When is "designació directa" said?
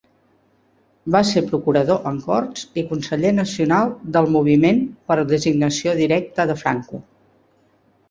5.37-6.51